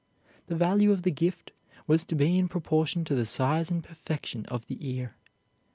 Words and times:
The 0.47 0.55
value 0.55 0.91
of 0.91 1.03
the 1.03 1.11
gift 1.11 1.51
was 1.85 2.03
to 2.05 2.15
be 2.15 2.39
in 2.39 2.47
proportion 2.47 3.05
to 3.05 3.13
the 3.13 3.23
size 3.23 3.69
and 3.69 3.83
perfection 3.83 4.47
of 4.47 4.65
the 4.65 4.89
ear. 4.89 5.15